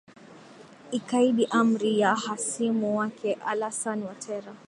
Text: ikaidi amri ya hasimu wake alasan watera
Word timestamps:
ikaidi 0.91 1.45
amri 1.45 1.99
ya 1.99 2.15
hasimu 2.15 2.97
wake 2.97 3.33
alasan 3.33 4.03
watera 4.03 4.53